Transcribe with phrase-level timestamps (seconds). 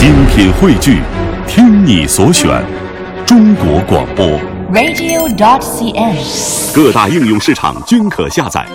[0.00, 0.98] 精品汇聚，
[1.46, 2.64] 听你所选，
[3.26, 4.26] 中国广播。
[4.72, 6.74] radio.dot.cn，。
[6.74, 8.66] 各大应用市场均可下载。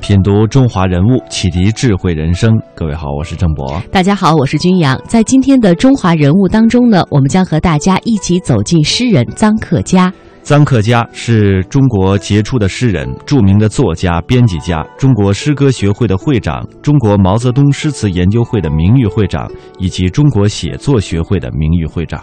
[0.00, 2.50] 品读中华人物，启迪智慧人生。
[2.74, 3.80] 各位好，我是郑博。
[3.92, 5.00] 大家好，我是君阳。
[5.06, 10.12] 在今天的中华人物当中呢，我们将和大家一起走进诗人臧克家。
[10.42, 19.48] 臧克家是中国杰出的诗人、著名的作家、编辑家，中国诗歌学会的会长，中国毛泽东诗词研究会的名誉会长，
[19.78, 22.20] 以及中国写作学会的名誉会长。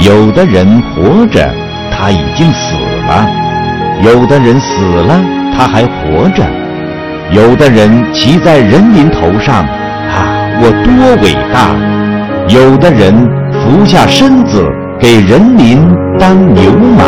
[0.00, 1.54] 有的人活着，
[1.92, 2.74] 他已经死
[3.06, 3.28] 了；
[4.02, 5.22] 有的人死了，
[5.56, 6.44] 他还活着；
[7.32, 11.76] 有的人骑在人民头上，啊，我多伟大！
[12.48, 13.14] 有的人
[13.52, 14.68] 俯下身子
[15.00, 15.78] 给人民
[16.18, 17.04] 当牛马。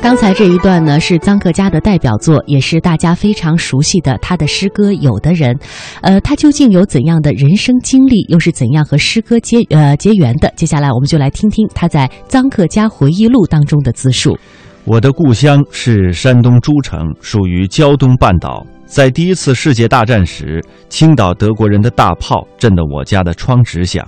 [0.00, 5.52] 刚才这一段呢是臧克家的代表作，也是大家非常熟悉的他的诗歌《有的人》。
[6.00, 10.52] 呃，他究竟有怎样的人生经历，又是怎样和诗歌结呃结缘的？
[10.54, 14.38] 接下来我们就来听听他在《臧克家回忆录》当中的自述。
[14.84, 18.64] 我的故乡是山东诸城，属于胶东半岛。
[18.84, 24.06] 在第一次世界大战时，青岛德国人的大炮震得我家的窗直响。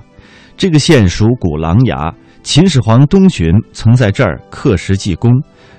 [0.58, 5.30] 这个县属古琅琊，秦始皇东巡曾在这儿刻石记功，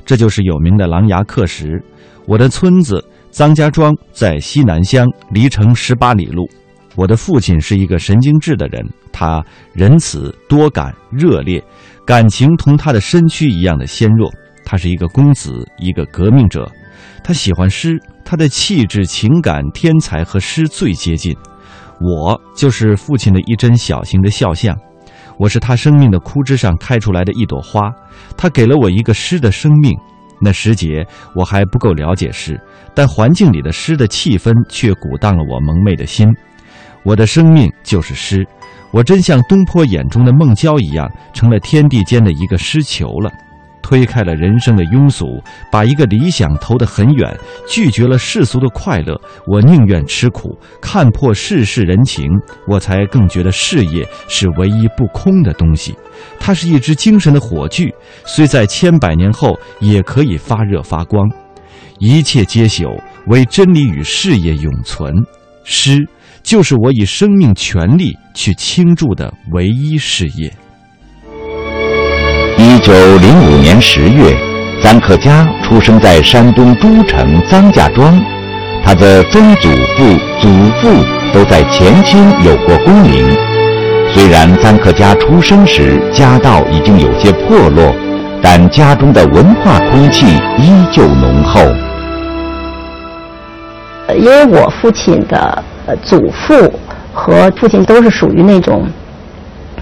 [0.06, 1.84] 这就是有名的琅琊刻石。
[2.26, 6.50] 我的村子张家庄在西南乡，离城十八里路。
[6.96, 11.62] 我的父亲是一个神经质的人，他仁慈、多感、热烈，
[12.06, 14.32] 感情同他的身躯一样的纤弱。
[14.64, 16.72] 他是一个公子，一个革命者。
[17.22, 21.36] 他喜欢诗，他的气质、情感、天才和诗最接近。
[22.02, 24.78] 我就是父亲的一帧小型的肖像，
[25.38, 27.92] 我是他生命的枯枝上开出来的一朵花。
[28.38, 29.98] 他给了我一个诗的生命。
[30.42, 31.06] 那时节
[31.36, 32.58] 我还不够了解诗，
[32.96, 36.26] 但环境里的诗的气氛却鼓荡了我蒙昧的心。
[37.04, 38.48] 我的生命就是诗，
[38.92, 43.30] 我真像东坡眼中的孟郊一样，成了天地间的一个诗球了。
[43.82, 45.42] 推开了人生的庸俗，
[45.72, 49.20] 把一个理想投得很远，拒绝了世俗的快乐。
[49.48, 52.26] 我宁愿吃苦，看破世事人情，
[52.68, 55.96] 我才更觉得事业是唯一不空的东西。
[56.40, 57.94] 它是一支精神的火炬，
[58.26, 61.30] 虽在千百年后也可以发热发光。
[61.98, 65.14] 一切皆朽，唯真理与事业永存。
[65.64, 66.08] 诗
[66.42, 70.52] 就是我以生命全力去倾注的唯一事业。
[72.62, 74.36] 一九零五年十月，
[74.84, 78.22] 臧克家出生在山东诸城臧家庄。
[78.84, 80.04] 他的曾祖父、
[80.42, 80.50] 祖
[80.82, 80.90] 父
[81.34, 83.26] 都在前清有过功名。
[84.14, 87.96] 虽然臧克家出生时家道已经有些破落，
[88.42, 90.26] 但家中的文化空气
[90.58, 91.62] 依旧浓厚。
[94.18, 95.64] 因为我父亲的
[96.04, 96.74] 祖父
[97.14, 98.86] 和父亲都是属于那种，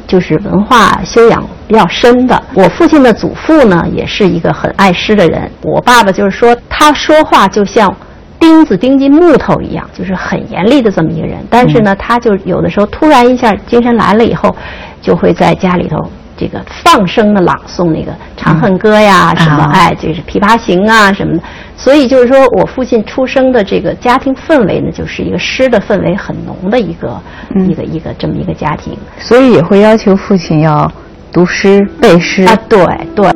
[0.07, 2.41] 就是文化修养比较深的。
[2.53, 5.51] 我父亲的祖父呢，也是一个很爱诗的人。
[5.61, 7.93] 我爸爸就是说，他说话就像
[8.39, 11.37] 钉子钉进木头一样，就是很严厉的这么一个人。
[11.49, 14.55] 但是呢，他就有的时候突然一下精神来了以后，
[15.01, 15.97] 就会在家里头。
[16.39, 21.41] 这个放声的朗诵那个《长恨歌》呀，什么啊哎，就是《琵琶行》啊什么的，
[21.77, 27.21] 所以就是说我父亲出生的这个家庭氛围呢，就是一个诗的氛围很浓的一个、
[27.69, 30.91] 一个一个这么一个家庭所以也会要求父亲要
[31.31, 32.43] 读诗、背诗。
[32.43, 32.79] 啊，对
[33.15, 33.31] 对。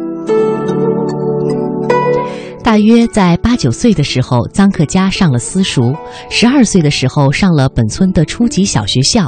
[2.64, 5.94] 大约在八九岁的时候，臧克家上了私塾；
[6.30, 9.28] 十二岁的时候上了本村的初级小学校。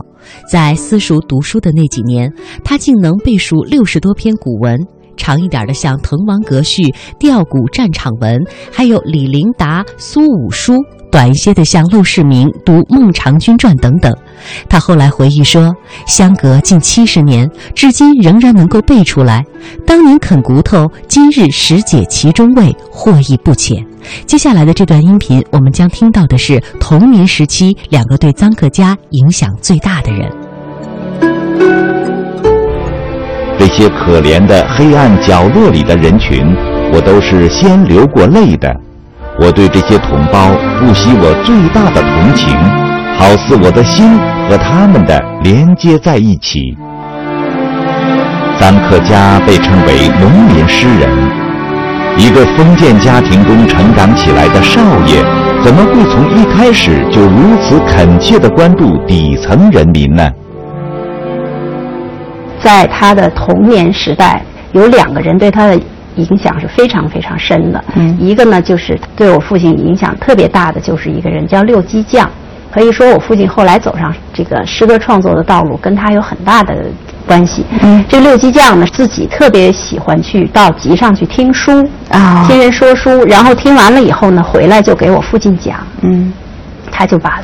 [0.50, 2.32] 在私塾读书的那几年，
[2.64, 4.80] 他竟能背熟六十多篇古文，
[5.24, 6.82] 长一点的像《滕王阁序》
[7.18, 8.38] 《吊古战场文》，
[8.74, 10.74] 还有李陵达、苏武书；
[11.10, 14.14] 短一些的像陆世明读《孟尝君传》等等。
[14.68, 15.74] 他后来回忆说，
[16.06, 19.42] 相隔近七十年，至今仍然能够背出来。
[19.86, 23.82] 当年啃骨头，今日实解其中味，获益不浅。
[24.26, 30.43] 接下来的这段音频，我们将听到的是童年时期两个对臧克家影响最大的人。
[33.66, 36.54] 这些可怜的黑暗角落里的人群，
[36.92, 38.70] 我都是先流过泪的。
[39.40, 40.50] 我对这些同胞
[40.82, 42.54] 不惜我最大的同情，
[43.18, 44.20] 好似我的心
[44.50, 46.60] 和他们的连接在一起。
[48.60, 51.10] 臧克家被称为农民诗人，
[52.18, 55.24] 一个封建家庭中成长起来的少爷，
[55.64, 60.30] 怎么会从一开始就如此恳切地关注底层人民呢？
[62.64, 65.80] 在他的童年时代，有两个人对他的
[66.16, 67.84] 影响是非常非常深的。
[67.96, 72.30] 嗯一个呢，就是对我父亲影响特别大的，就是一个人叫六基匠。
[72.72, 76.86] 可以说，我父亲后来走上这个诗歌创作的道路，跟他有很大的
[77.28, 77.64] 关系。
[77.84, 85.78] 嗯这六基匠呢，自己特别喜欢去到集上去听书啊听人说书，然后听完了以后呢，回来就给我父亲讲。
[86.02, 86.34] 嗯
[86.92, 87.40] 他就把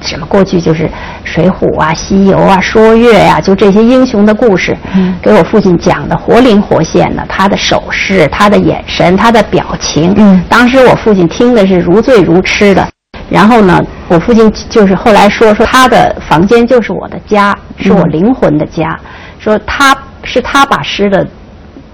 [0.00, 0.84] 什么过去就是
[1.24, 12.86] 《水浒》啊、《西游》啊、说岳呀、就这些英雄的故事，嗯给我父亲讲的活灵活现的，他的手势、他的眼神、他的表情，嗯当时我父亲听的是如醉如痴的。
[13.30, 18.98] 然后呢，我父亲就是后来说说他的房间就是我的家，是我灵魂的家，
[19.38, 21.26] 说他是他把诗的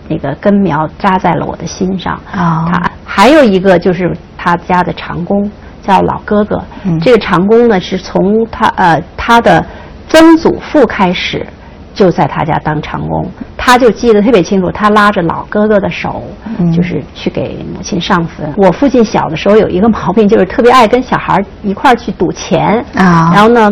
[0.08, 2.14] 那个根苗扎在了我的心上。
[2.32, 5.50] 哦他还有一个就是他家的长工
[5.86, 6.98] 叫老哥哥，嗯。
[7.00, 9.64] 这个长工呢是从他呃他的
[10.08, 11.46] 曾祖父开始
[11.92, 16.22] 就在他家当长工，他就记得特别清楚，他拉着老哥哥的手，
[16.58, 16.72] 嗯。
[16.72, 18.52] 就是去给母亲上坟。
[18.56, 22.84] 我父亲小的时候有一个毛病，就是特别爱跟小孩一块儿去赌钱。
[22.96, 23.30] 啊。
[23.34, 23.70] 然后呢，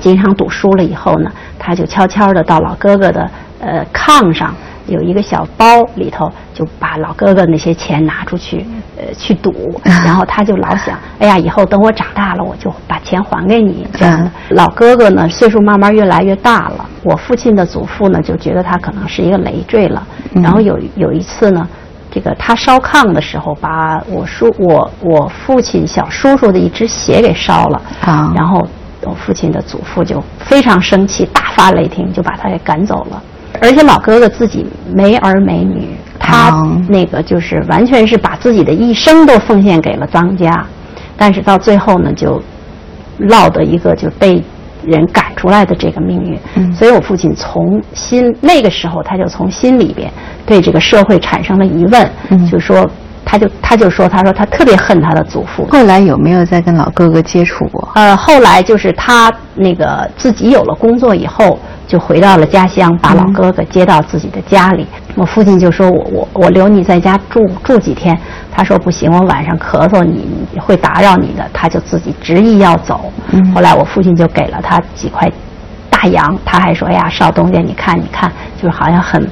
[0.00, 3.28] 经常赌输了以后呢，他就悄悄的到老哥哥的
[3.60, 4.54] 呃炕上
[4.86, 8.66] 有一个小包，里头就把老哥哥那些钱拿出去
[8.96, 14.30] 呃去赌，然后他就老想，哎呀，以后等我长大了，我就把钱还给你这样的。
[14.50, 21.66] 老哥哥呢，岁数慢慢越来越大了，我父亲的祖父呢就觉得他可能是一个累赘了，然后有有一次呢。
[22.10, 28.64] 这个他烧炕的时候，把我叔我我父亲小叔叔的一只鞋给烧了，啊然后
[29.02, 33.20] 我父亲的祖父就非常生气，大发雷霆，就把他给赶走了。
[33.60, 40.66] 而且老哥哥自己没儿没女，他哦那个就是完全是把自己的一生都奉献给了张家，
[41.16, 42.42] 但是到最后呢，就
[43.18, 44.42] 落得一个就被
[44.84, 46.38] 人赶出来的这个命运。
[46.56, 50.10] 嗯所以我父亲从心那个时候，他就从心里边
[50.44, 52.90] 对这个社会产生了疑问，嗯就说
[53.24, 57.88] 他就他就说他说他特别恨他的祖父，后来有没有再跟老哥哥接触过？
[57.94, 61.58] 呃，后来就是他那个自己有了工作以后，
[61.94, 64.84] 就回到了家乡，把老哥哥接到自己的家里。
[65.14, 68.18] 我父亲就说我我我留你在家住住几天，
[68.50, 73.12] 他说不行，我晚上咳嗽你你会打扰你的，他就自己执意要走。
[73.30, 75.30] 嗯后来我父亲就给了他几块
[75.88, 78.28] 大洋，他还说哎呀少东家你看你看，
[78.60, 79.24] 就是好像很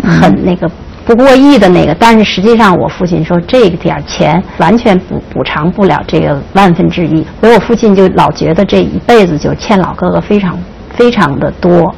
[0.00, 0.70] 很那个。
[1.04, 10.56] 不过亿的那个，但是实际上我父亲说这个点钱完全补补偿不了这个万分之一，所以我父亲就老觉得这一辈子就欠老哥哥非常
[10.96, 11.94] 非常的多。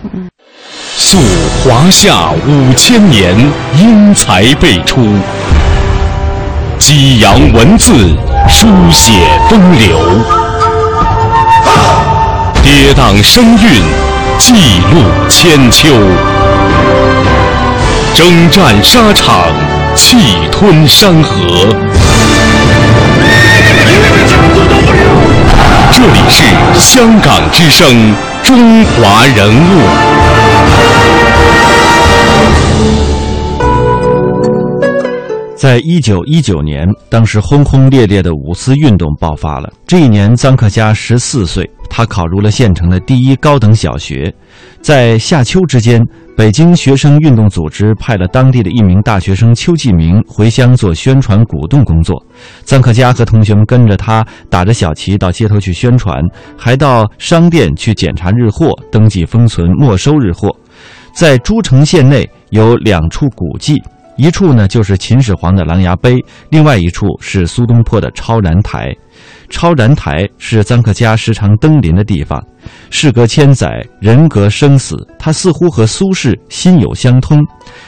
[0.97, 1.19] 溯
[1.63, 3.35] 华夏五千年，
[3.77, 5.01] 英才辈出；
[6.79, 7.93] 激扬文字，
[8.49, 9.13] 书写
[9.49, 9.97] 风流；
[12.63, 13.83] 跌宕声韵，
[14.39, 14.55] 记
[14.93, 15.89] 录千秋；
[18.15, 19.45] 征战沙场，
[19.95, 20.17] 气
[20.51, 22.28] 吞山河。
[25.93, 26.45] 这里是
[26.75, 27.89] 香港之声
[28.43, 29.81] 《中华人物》。
[35.57, 39.69] 在一九一九年，当时轰轰烈烈的五四运动爆发了。
[39.87, 44.33] 这一年，臧克家十四岁，他考入了县城的第一高等小学。
[44.81, 46.01] 在夏秋之间，
[46.39, 52.15] 北京学生运动组织派了当地的一名大学生邱继明回乡做宣传鼓动工作。
[52.65, 56.17] 臧克家和同学们跟着他，打着小旗到街头去宣传，
[56.57, 60.55] 还到商店去检查日货、登记封存、没收日货。
[61.13, 63.83] 在诸城县内有两处古迹。
[64.19, 66.17] 一处呢就是秦始皇的琅琊碑，
[66.51, 68.93] 另外一处是苏东坡的超然台。
[69.49, 72.45] 超然台是臧克家时常登临的地方。
[72.91, 77.41] 事隔千载，人隔生死，他似乎和苏轼心有相通。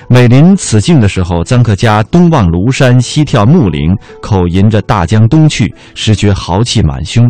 [0.09, 7.29] 每临此境的时候，臧克家东望庐山，西眺木林，口吟着大江东去，时觉豪气满胸。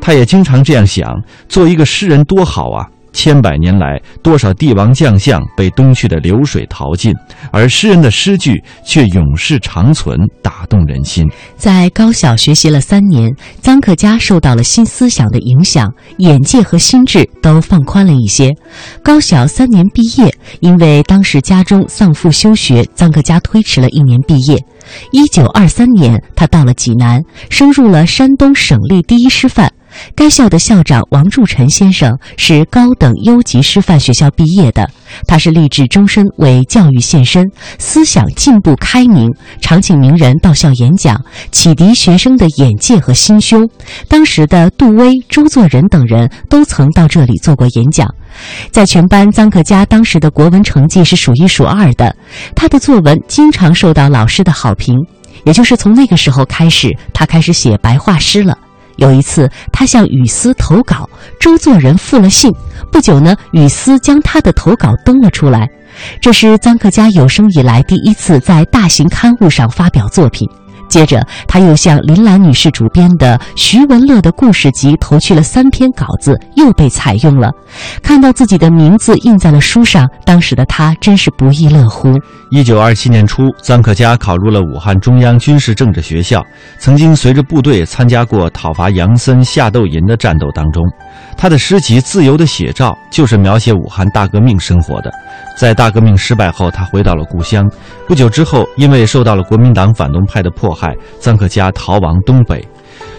[0.00, 2.88] 他也经常这样想：做一个诗人多好啊！
[3.12, 7.12] 千百年来，多少帝王将相被东去的流水淘尽，
[7.52, 11.28] 而诗人的诗句却永世长存，打动人心。
[11.56, 13.30] 在高小学习了三年，
[13.62, 18.50] 臧克家受到了新思想的影响，眼界和心智都放宽了一些。
[19.02, 24.58] 高小三年毕业，因为当时家中丧父休学，臧克家推迟了一年毕业。
[25.12, 29.72] 一九二三年，他到了济南，升入了山东省立第一师范。
[30.14, 34.88] 该校的校长王柱臣先生是高等优级师范学校毕业的，
[35.26, 39.28] 他是立志终身为教育献身，思想进步开明，
[39.60, 41.20] 常请名人到校演讲，
[41.50, 43.68] 启迪学生的眼界和心胸。
[44.08, 48.08] 当时的杜威、周作人等人都曾到这里做过演讲。
[48.70, 52.14] 在全班，臧克家当时的国文成绩是数一数二的，
[52.54, 54.96] 他的作文经常受到老师的好评。
[55.44, 58.56] 也就是从那个时候开始，他开始写白话诗了。
[58.96, 61.08] 有一次，他向雨丝投稿，
[61.40, 62.52] 周作人复了信。
[62.92, 65.68] 不久呢，雨丝将他的投稿登了出来。
[66.20, 70.48] 这是臧克家有生以来第一次在大型刊物上发表作品。
[70.90, 77.48] 接着，他又向林兰女士主编的徐文乐的故事集投去了三篇稿子，又被采用了。
[78.02, 82.12] 看到自己的名字印在了书上，当时的他真是不亦乐乎。
[82.50, 86.44] 一九二七年初，臧克家考入了武汉中央军事政治学校，
[86.78, 90.84] 曾经随着部队参加过讨伐杨森夏斗寅的战斗当中。
[91.36, 95.10] 他的诗集《自由的写照》就是描写武汉大革命生活的。
[95.56, 97.68] 在大革命失败后，他回到了故乡。
[98.06, 102.66] 不久之后，因为受到了国民党反动派的迫害，臧克家逃亡东北。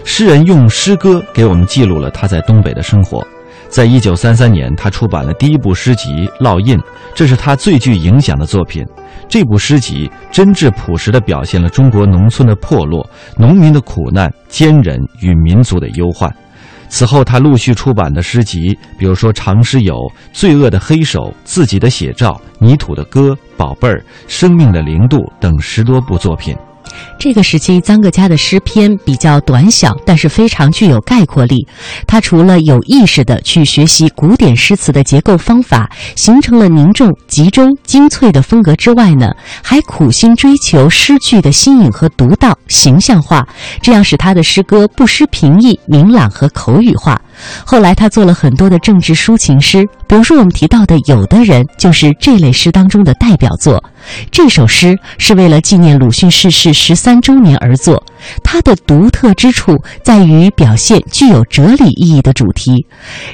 [0.04, 3.26] 诗人用诗歌给我们记录了他在东北的生活。
[3.68, 6.10] 在一九三三年，他出版了第一部诗集
[6.44, 6.76] 《烙印》，
[7.14, 8.84] 这是他最具影响的作品。
[9.28, 13.08] 这部诗集真挚朴实地表现了中国农村的破落、
[13.38, 16.30] 农民的苦难、坚忍与民族的忧患。
[16.94, 19.94] 此后，他陆续出版的诗集，比如说长诗有
[20.30, 26.54] 《罪恶的黑手》《自己的写照》《泥土的歌》《宝贝儿》《生命的零度》等十多部作品。
[27.22, 31.64] 这个时期，臧克家的诗篇比较短小，但是非常具有概括力。
[32.04, 39.30] 他除了有意识地去学习古典诗词的结构方法，形成了凝重、集中、精粹的风格之外呢，
[39.62, 43.46] 还苦心追求诗句的新颖和独到、形象化，
[43.80, 47.22] 这样使他的诗歌不失平易、明朗和口语化。
[47.64, 53.80] 后来，他做了很多的政治抒情诗，比如说我们提到的《有的人》，就是这类诗当中的代表作。
[54.30, 58.02] 这首诗是为了纪念鲁迅逝世十三周年而作，
[58.42, 62.86] 它的独特之处在于表现具有哲理意义的主题：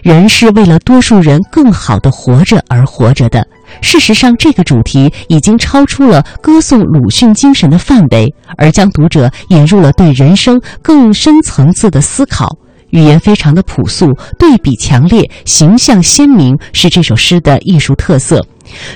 [0.03, 3.47] 人是为了多数人更好的活着而活着的。
[3.81, 12.59] 事实上，这个主题已经超出了歌颂鲁迅精神的范围，而将读者引入了对人生更深层次的思考。
[12.91, 14.07] 语言非常的朴素，
[14.39, 18.43] 对比强烈，形象鲜明，是这首诗的艺术特色。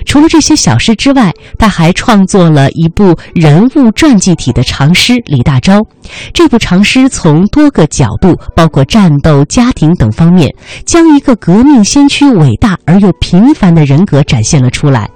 [0.05, 5.79] 除了这些小诗之外，他还创作了一部人物传记体的长诗《李大钊》。
[6.33, 15.09] 这部长诗从多个角度，包括战斗、家庭等方面，将一个革命先驱伟大而又平凡的人格展现了出来。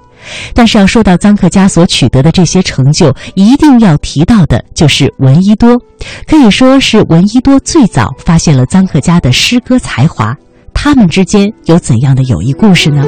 [0.53, 5.77] 但是要说到臧克家所取得的这些成就，一定要提到的就是闻一多，
[6.27, 10.35] 可以说是闻一多最早发现了臧克家的诗歌才华。
[10.73, 13.05] 他们之间有怎样的友谊故事呢？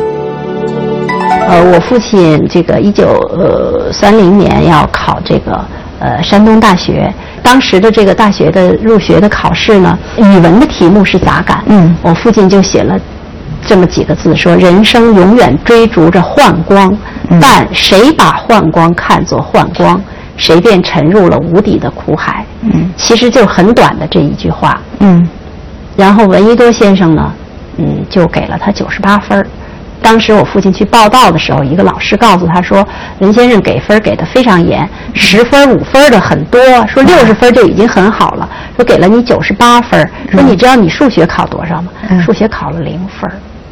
[1.49, 5.65] 呃，我父亲这个一九呃三零年要考这个
[5.99, 11.63] 呃山东大学，当时的这个大学的入学的考试呢，语文的题目是杂感。
[11.65, 12.95] 嗯，我父亲就写了。
[13.65, 16.95] 这么几个字说：人生永远追逐着幻光，
[17.41, 19.99] 但谁把幻光看作幻光，
[20.37, 22.45] 谁便沉入了无底的苦海。
[22.61, 24.79] 嗯，其实就很短的这一句话。
[24.99, 25.27] 嗯，
[25.97, 27.33] 然后闻一多先生呢，
[27.77, 29.45] 嗯，就给了他九十八分
[30.01, 32.87] 当时我父亲去报道的时候，一个老师告诉他说，
[33.19, 41.91] 文先生给分给的非常严，十分五分的很多，说六十分就已经很好了，说给了你九十八分说你知道你数学考多少吗？
[42.25, 43.29] 数学考了零分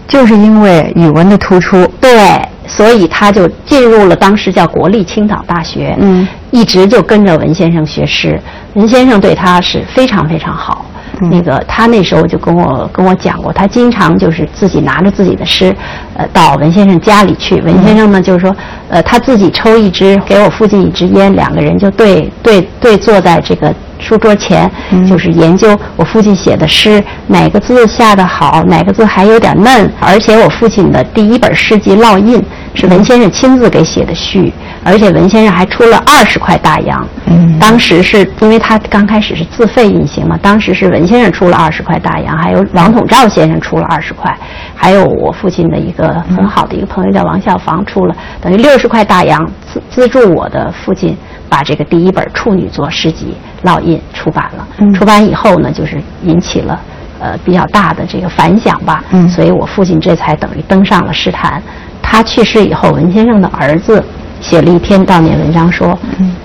[0.07, 8.39] 就是因为语文的突出，对，所以他就进入了当时叫国立青岛大学，嗯，一直就跟着文先生学诗。
[8.75, 10.86] 文先生对他是非常非常好。
[11.22, 15.76] 那个他那时候就跟我跟我讲过，他经常就是自己拿着自己的诗，
[16.16, 17.60] 呃，到文先生家里去。
[17.62, 18.56] 文先生呢，就是说，
[18.90, 23.74] 呃，他自己抽一支，给我父亲一支烟，两个人就对对对坐在这个。
[24.00, 24.70] 书桌前，
[25.08, 29.92] 就是研究我父亲写的诗，哪个字下的好，哪个字还有点嫩。
[30.00, 32.39] 而且我父亲的第一本诗集《烙印》
[32.74, 37.08] 是文先生亲自给写的序，而且文先生还出了二十块大洋。
[37.25, 44.34] 嗯，当时是因为他刚开始是自费印行嘛，当时是文先生出了二十块大洋，还有王统照先生出了二十块，
[44.75, 51.18] 还有我父亲的一个很好的一个朋友叫王孝房出了，等于六十块大洋资资助我的父亲。
[51.50, 53.27] 把这个第一本处女作诗集
[53.64, 54.68] 《烙印》出版了。
[54.94, 56.80] 出版以后呢，就是引起了
[57.20, 59.04] 呃比较大的这个反响吧。
[59.12, 61.62] 嗯所以我父亲这才等于登上了诗坛。
[62.02, 64.04] 他去世以后，文先生的儿子
[64.40, 65.98] 写了一篇悼念文章，说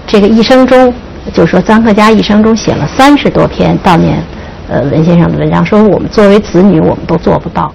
[0.06, 0.92] 这个一生中，
[1.32, 4.20] 就说臧克家一生中写了三十多篇悼念
[4.68, 7.72] 呃文先生的文章，说我们作为子女，我们都做不到。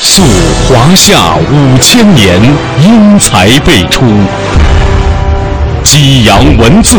[0.00, 0.22] 溯
[0.68, 2.42] 华夏五千年，
[2.82, 4.04] 英才辈出。
[5.82, 6.98] 激扬文字，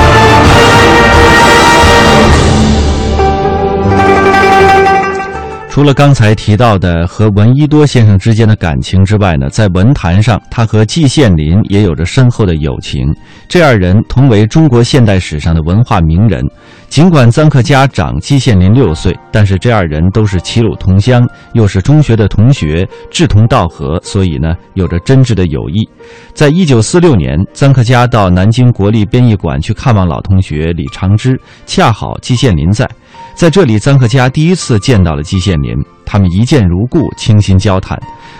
[5.81, 13.11] 除了刚才提到的和闻一多先生之间的感情之外呢，在文坛上，他和季羡林也有着深厚的友情。
[13.49, 16.45] 这二人同为中国现代史上的文化名人。
[16.87, 25.89] 尽管臧克家长季羡林六岁，但是这二人都是齐鲁同乡，又是中学的同学，志同道合，所以呢，有着真挚的友谊。
[26.35, 31.35] 在一九四六年，臧克家到南京国立编译馆去看望老同学李长之，
[31.65, 32.87] 恰好季羡林在。
[33.33, 35.73] 在这里，臧克家第一次见到了季羡林，
[36.05, 37.99] 他们一见如故，倾心交谈。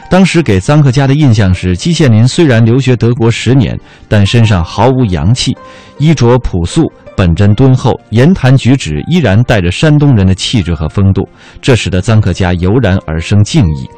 [0.10, 5.58] 当时给臧克家的印象是，季羡林虽然留学德国十年，但身上毫无洋气，
[5.98, 11.28] 衣着朴素，本真敦厚，言谈举止依然带着山东人的气质和风度，
[11.62, 13.90] 这使得臧克家油然而生敬意。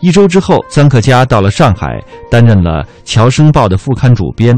[0.00, 4.54] 一周之后，臧克家到了上海，担任了《侨生报》的副刊主编。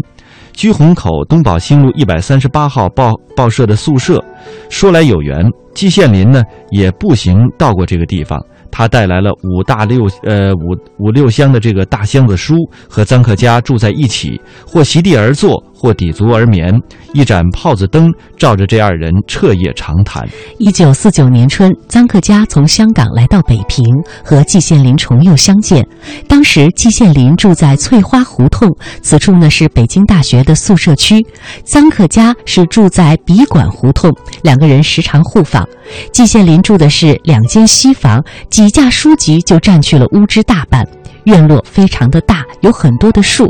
[0.58, 4.20] 居虹口东宝兴路一百三十八号报报社的宿舍，
[4.68, 8.44] 说来有缘，季羡林呢也步行到过这个地方。
[8.68, 12.56] 他带来了五大六呃五五六箱的这个大箱子书，
[12.90, 16.74] 和臧克家住在一起，或席地而坐，或抵足而眠。
[17.14, 20.28] 一盏泡子灯照着这二人彻夜长谈。
[20.58, 23.84] 一九四九年春，臧克家从香港来到北平，
[24.24, 25.86] 和季羡林重又相见。
[26.26, 28.68] 当时季羡林住在翠花胡同，
[29.00, 31.20] 此处呢是北京大学的宿舍区；
[31.64, 35.66] 臧克家是住在笔馆胡同，两个人时常互访。
[36.12, 40.86] 季羡林住的是两间西房，几架书籍就占据了屋之大半。
[41.28, 43.46] 院落非常的大，有很多的树。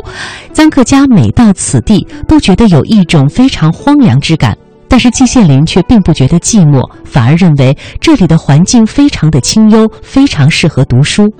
[0.53, 4.55] 臧克家每到此地，都觉得有一种非常荒凉之感。
[4.91, 11.31] 但是季羡林却并不觉得寂寞，反而认为这里的环境非常的清幽，非常适合读书。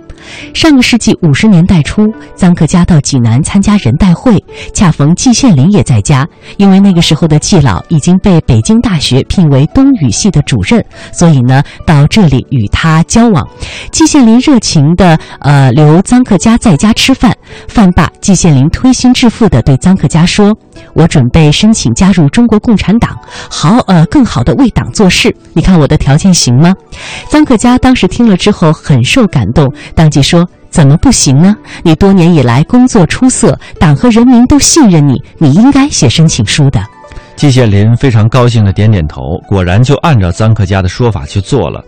[0.54, 6.28] 上个世纪五十年代初，臧克家到济南参加人代会，恰逢季羡林也在家。
[6.58, 13.48] 因为那个时候的季老已经被北京大学聘为东语系的主任，所以呢，到这里与他交往。
[13.92, 17.36] 季羡林热情的呃留臧克家在家吃饭，
[17.68, 20.58] 饭罢，季羡林推心置腹的对臧克家说
[20.94, 23.18] ：“我准备申请加入中国共产党，
[23.50, 25.36] 好呃更好的为党做事。
[25.54, 26.74] 你看我的条件行吗？”
[27.30, 31.56] 臧克家当时听了之后很受感动，当即说：“怎么不行呢？
[31.84, 36.82] 你多年以来工作出色，党和人民都信任你，你应该写申请书的。”
[37.36, 41.82] 季羡林非常高兴的点点头，果然就按照臧克家的说法去做了。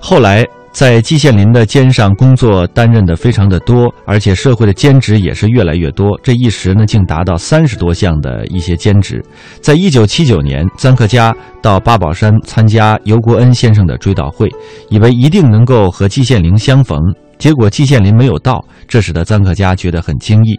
[0.00, 9.24] 后来，在季羡林的肩上工作担任的非常的多，而且社会的兼职也是越来越多，这一时呢，竟达到三十多项的一些兼职。
[9.60, 11.32] 在一九七九年，臧克家
[11.62, 14.50] 到八宝山参加尤国恩先生的追悼会，
[14.90, 16.98] 以为一定能够和季羡林相逢，
[17.38, 20.58] 结果季羡林没有到，这使得臧克家觉得很惊异。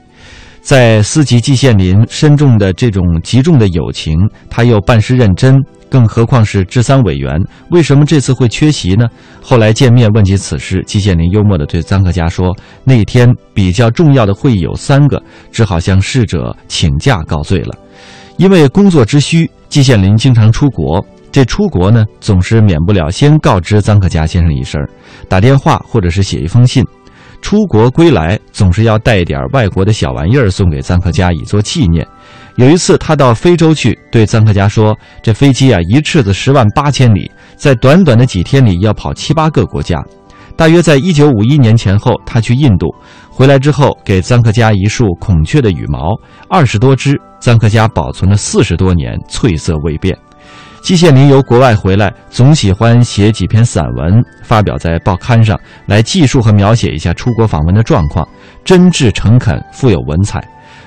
[0.62, 4.16] 在思及季羡林深重的这种极重的友情，
[4.50, 7.40] 他又办事认真，更何况是治丧委员，
[7.72, 9.08] 为什么这次会缺席呢？
[9.42, 15.22] 后来见面问及此事，季羡林幽默地对臧克家说：“那天比较重要的会议有三个，
[15.52, 17.76] 只好向逝者请假告罪了。
[18.38, 21.06] 因为工作之需，季羡林经常出国。
[21.32, 24.82] 这出国呢，总是免不了先告知臧克家先生一声，
[25.28, 26.84] 打电话或者是写一封信。”
[27.42, 32.08] 出国归来，总是要带一点外国的小玩意儿送给臧克家以作纪念。
[32.56, 40.02] 有一次，他到非洲去，对臧克家说：“这飞机啊，一次子十万八千里，在短短的几天里要跑七八个国家。”
[40.56, 42.88] 大约在一九五一年前后，他去印度
[43.30, 50.18] 回来之后，给臧克家一束孔雀的羽毛，二十多只，臧克家保存了四十多年，翠色未变。
[50.82, 58.26] 季羡林由国外回来，总喜欢写几篇散文，发表在报刊上，来记述和描写一下出国访问的状况，
[58.64, 60.42] 真挚诚恳，富有文采。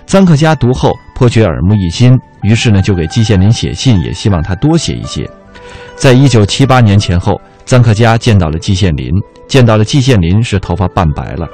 [0.08, 5.28] 臧克家读后颇觉耳目一新，于是呢就给季羡林写信，也希望他多写一些。
[5.96, 9.10] 在一九七八年前后，臧克家见到了季羡林，
[9.46, 11.46] 见到了季羡林是头发半白了。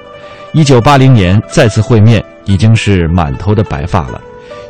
[0.53, 4.21] 一九八零年再次会面，已经是满头的白发了。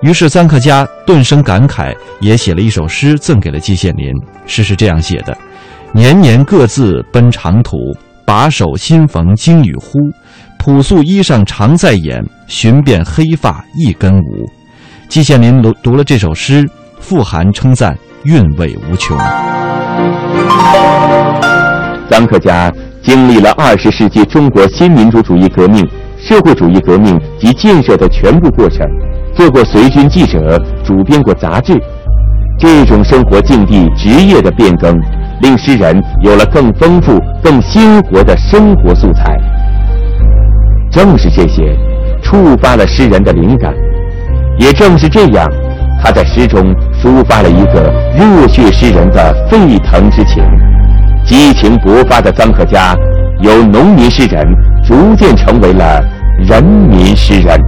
[0.01, 4.11] 于是臧克家顿生感慨，也写了一首诗赠给了季羡林。
[4.47, 5.37] 诗是这样写的
[5.93, 7.77] ：“年年各自奔长途，
[8.25, 9.99] 把手新逢惊与呼。
[10.65, 14.49] 朴素衣裳常在眼，寻遍黑发一根无。”
[15.11, 16.67] 季羡林读读了这首诗，
[16.99, 19.15] 富含称赞，韵味无穷。
[22.09, 22.73] 臧克家
[23.03, 28.87] 经历了二十世纪中国新民主主义革命、社会主义革命及建设的全部过程。
[29.35, 31.79] 做过随军记者，主编过杂志，
[32.59, 34.99] 这种生活境地、职业的变更，
[35.43, 39.39] 令诗人有了更丰富、更鲜活的生活素材。
[40.95, 41.77] 正是这些，
[42.23, 43.75] 触发了诗人的灵感。
[44.57, 45.45] 也正是这样，
[46.01, 50.45] 他在诗中抒发了一个热血诗人的沸腾之情。
[51.27, 52.95] 激情勃发的臧克家，
[53.41, 54.47] 由农民诗人
[54.85, 56.01] 逐渐成为了
[56.39, 57.59] 人民诗人。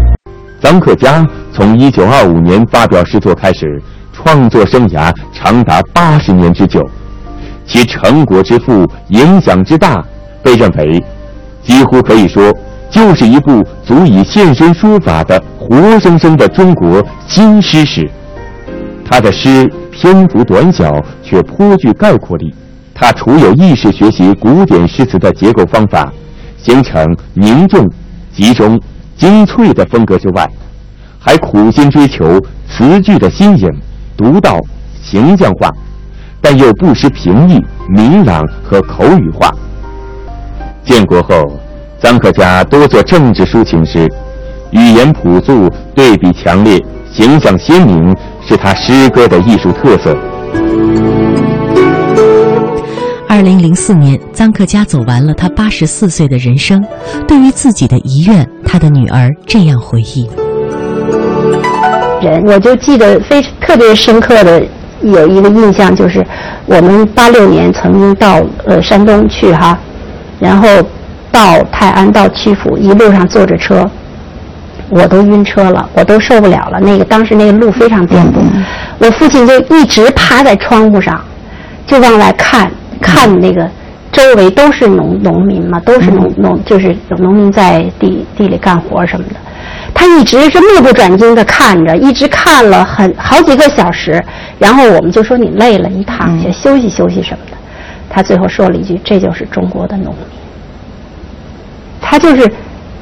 [0.62, 6.80] 臧克家从1925年发表诗作开始，创作生涯长达八十年之久，
[7.66, 10.00] 其成果之富、影响之大，
[10.44, 11.02] 被认为
[11.64, 12.54] 几乎可以说
[12.90, 18.08] 就是一部足以现身书法的活生生的中国新诗史。
[19.04, 22.54] 他的诗篇幅短小，却颇具概括力。
[22.94, 26.10] 他除有意识学习古典诗词的结构方法，
[26.56, 27.86] 形成凝重、
[28.34, 28.80] 集中、
[29.16, 30.48] 精粹的风格之外，
[31.18, 33.68] 还苦心追求词句的新颖、
[34.16, 34.58] 独到、
[35.02, 35.70] 形象化，
[36.40, 39.50] 但又不失平易、明朗和口语化。
[40.82, 41.34] 建国后，
[42.06, 44.08] 臧克家多作政治抒情诗，
[44.70, 46.80] 语言朴素、对比强烈、
[47.12, 48.14] 形象鲜明，
[48.46, 50.16] 是他诗歌的艺术特色。
[53.28, 56.80] 二零零四年，臧克家走完了他八十四岁的人生。
[57.26, 60.30] 对于自己的遗愿，他的女儿这样回忆：
[62.22, 64.62] 人，我就记得非特别深刻的
[65.02, 66.24] 有一个印象，就是
[66.66, 69.76] 我们八六年曾经到呃山东去哈，
[70.38, 70.68] 然后
[71.36, 73.86] 到泰安到曲阜，一路上坐着车，
[74.88, 76.80] 我都晕车了，我都受不了了。
[76.80, 78.38] 那个当时那个路非常颠簸，
[78.98, 81.22] 我父亲就一直趴在窗户上，
[81.86, 82.70] 就往外看。
[82.98, 83.68] 看那个
[84.10, 89.34] 周围都是农农民嘛，都是农农，就是有农民在地地里干活什么的。
[89.92, 94.24] 他一直是目不转睛的看着，一直看了很好几个小时。
[94.58, 97.56] 然后我们就说你累了，你躺下休息休息什么的。
[98.08, 100.24] 他最后说了一句：“这就是中国的农民。”
[102.16, 102.50] 他就是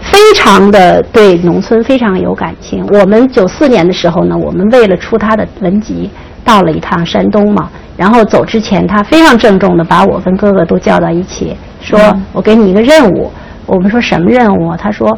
[0.00, 2.84] 非常的对农村非常有感情。
[2.88, 6.10] 我们九四年的时候呢，我们为了出他的文集，
[6.44, 7.70] 到了一趟山东嘛。
[7.96, 11.96] 然后走之前，他非常郑重的把我跟哥哥都叫到一起，说
[12.34, 13.30] ：“我给你一个任务。”
[13.66, 14.76] 我们说什么任务？
[14.76, 15.16] 他说：“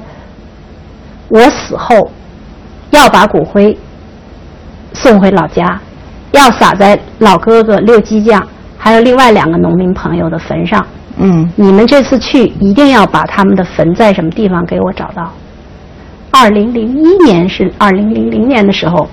[1.28, 2.10] 我死后
[2.90, 3.74] 要把骨灰
[4.92, 5.80] 送回老家，
[6.32, 10.86] 要撒在老哥哥六鸡匠还有另外两个农民朋友的坟上。
[11.18, 15.32] 嗯，你们这次去一定要把他们的坟在什么地方给我找到。”
[16.30, 19.08] 二零零一年是二零零零年的时候。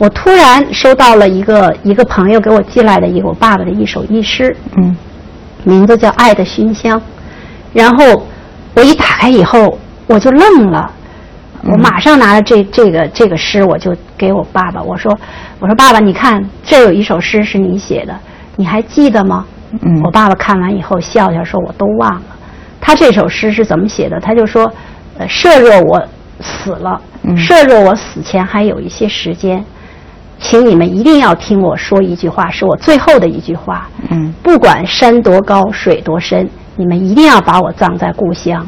[0.00, 4.96] 我突然收到了一个一个朋友给我寄来的一个我爸爸的一首一诗，嗯，
[5.64, 6.96] 名字叫《爱的熏香》，
[7.72, 8.22] 然后
[8.74, 10.88] 我一打开以后我就愣了，
[11.64, 15.12] 我马上拿了这这个这个诗，我就给我爸爸我说
[15.58, 18.16] 我说爸爸你看这有一首诗是你写的，
[18.54, 19.44] 你还记得吗？
[19.82, 22.36] 嗯，我爸爸看完以后笑笑说我都忘了，
[22.80, 24.18] 他这首诗是怎么写的？
[24.20, 24.70] 他就说，
[25.18, 26.02] 呃，设若我
[26.40, 27.00] 死了，
[27.36, 29.64] 设若我死前还有一些时间。
[30.40, 33.88] 请你们一定要听我说一句话，是我最后的一句话。
[34.08, 38.64] 嗯，不管山多高，水多深，你们一定要把我葬在故乡。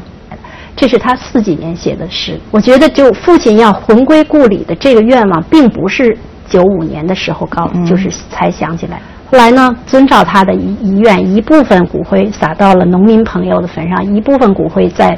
[0.75, 2.37] 这是他四几年写的诗。
[2.51, 6.17] 我觉得，就父亲要魂归故里的这个愿望，并不是
[6.49, 9.01] 九五年的时候高，就是才想起来。
[9.31, 15.17] 后来呢，遵照他的遗遗愿，一部分骨灰撒到了农民朋友的坟上，一部分骨灰在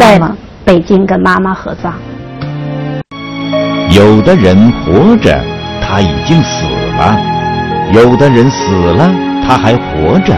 [0.00, 0.20] 在
[0.64, 1.94] 北京跟妈妈合葬。
[3.94, 5.40] 有的人活着。
[5.84, 6.64] 他已经死
[6.98, 7.18] 了，
[7.92, 9.10] 有的人死了，
[9.46, 10.34] 他还活着；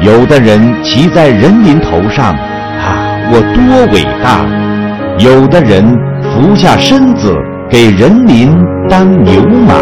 [0.00, 4.46] 有的人骑在人民头上，啊，我多伟大！
[5.18, 5.84] 有的人
[6.22, 7.36] 俯下身子
[7.68, 8.56] 给人民
[8.88, 9.74] 当牛马。